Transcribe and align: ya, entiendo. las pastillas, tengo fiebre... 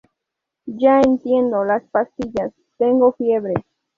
ya, 0.65 0.99
entiendo. 1.01 1.63
las 1.63 1.83
pastillas, 1.91 2.51
tengo 2.79 3.11
fiebre... 3.11 3.53